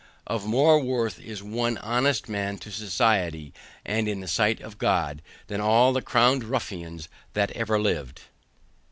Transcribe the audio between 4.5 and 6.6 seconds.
of God, than all the crowned